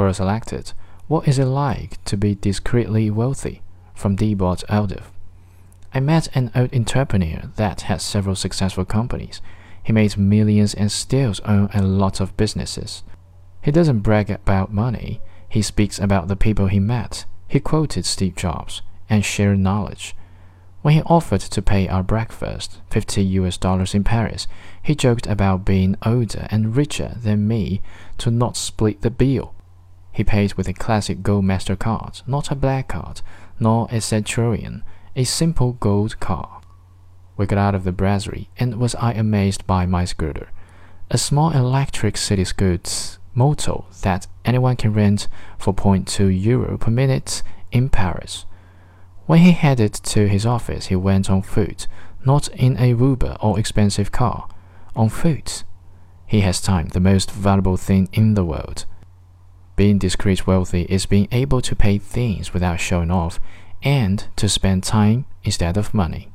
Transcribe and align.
were 0.00 0.12
selected. 0.12 0.72
What 1.08 1.28
is 1.28 1.38
it 1.38 1.44
like 1.44 2.02
to 2.04 2.16
be 2.16 2.34
discreetly 2.34 3.10
wealthy? 3.10 3.62
From 3.94 4.16
Thibaud 4.16 4.64
Adlv. 4.68 5.02
I 5.92 6.00
met 6.00 6.28
an 6.34 6.50
old 6.54 6.74
entrepreneur 6.74 7.50
that 7.56 7.82
had 7.82 8.00
several 8.00 8.36
successful 8.36 8.84
companies. 8.84 9.40
He 9.82 9.92
made 9.92 10.16
millions 10.16 10.72
and 10.72 10.90
still 10.90 11.34
owns 11.44 11.70
a 11.74 11.82
lot 11.82 12.20
of 12.20 12.36
businesses. 12.36 13.02
He 13.62 13.70
doesn't 13.70 14.00
brag 14.00 14.30
about 14.30 14.72
money. 14.72 15.20
He 15.48 15.62
speaks 15.62 15.98
about 15.98 16.28
the 16.28 16.36
people 16.36 16.68
he 16.68 16.80
met. 16.80 17.24
He 17.48 17.60
quoted 17.60 18.06
Steve 18.06 18.36
Jobs 18.36 18.82
and 19.08 19.24
shared 19.24 19.58
knowledge. 19.58 20.14
When 20.82 20.94
he 20.94 21.02
offered 21.02 21.40
to 21.42 21.60
pay 21.60 21.88
our 21.88 22.02
breakfast, 22.02 22.80
50 22.90 23.22
US 23.22 23.58
dollars 23.58 23.94
in 23.94 24.04
Paris, 24.04 24.46
he 24.82 24.94
joked 24.94 25.26
about 25.26 25.66
being 25.66 25.96
older 26.06 26.46
and 26.50 26.74
richer 26.74 27.16
than 27.20 27.48
me 27.48 27.82
to 28.18 28.30
not 28.30 28.56
split 28.56 29.02
the 29.02 29.10
bill. 29.10 29.54
He 30.12 30.24
paid 30.24 30.54
with 30.54 30.68
a 30.68 30.72
classic 30.72 31.22
gold 31.22 31.44
MasterCard, 31.44 32.26
not 32.26 32.50
a 32.50 32.54
black 32.54 32.88
card, 32.88 33.22
nor 33.58 33.88
a 33.90 34.00
Centurion, 34.00 34.82
a 35.14 35.24
simple 35.24 35.72
gold 35.74 36.18
card. 36.20 36.64
We 37.36 37.46
got 37.46 37.58
out 37.58 37.74
of 37.74 37.84
the 37.84 37.92
brasserie, 37.92 38.48
and 38.58 38.76
was 38.76 38.94
I 38.96 39.12
amazed 39.12 39.66
by 39.66 39.86
my 39.86 40.04
scooter, 40.04 40.48
a 41.10 41.18
small 41.18 41.50
electric 41.52 42.16
Cityscoots 42.16 43.18
motor 43.34 43.84
that 44.02 44.26
anyone 44.44 44.76
can 44.76 44.92
rent 44.92 45.28
for 45.58 45.72
0.2 45.72 46.42
euro 46.42 46.76
per 46.76 46.90
minute 46.90 47.42
in 47.72 47.88
Paris. 47.88 48.44
When 49.26 49.40
he 49.40 49.52
headed 49.52 49.94
to 49.94 50.28
his 50.28 50.44
office, 50.44 50.86
he 50.86 50.96
went 50.96 51.30
on 51.30 51.42
foot, 51.42 51.86
not 52.24 52.48
in 52.48 52.76
a 52.78 52.88
Uber 52.88 53.36
or 53.40 53.58
expensive 53.58 54.10
car, 54.10 54.48
on 54.96 55.08
foot. 55.08 55.64
He 56.26 56.40
has 56.40 56.60
time, 56.60 56.88
the 56.88 57.00
most 57.00 57.30
valuable 57.30 57.76
thing 57.76 58.08
in 58.12 58.34
the 58.34 58.44
world. 58.44 58.84
Being 59.80 59.96
discreet 59.96 60.46
wealthy 60.46 60.82
is 60.90 61.06
being 61.06 61.26
able 61.32 61.62
to 61.62 61.74
pay 61.74 61.96
things 61.96 62.52
without 62.52 62.80
showing 62.80 63.10
off 63.10 63.40
and 63.82 64.22
to 64.36 64.46
spend 64.46 64.84
time 64.84 65.24
instead 65.42 65.78
of 65.78 65.94
money. 65.94 66.28